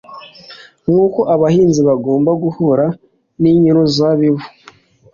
[0.87, 2.85] Nk'uko abahinzi bagombaga guha
[3.41, 4.41] nyir'uruzabibu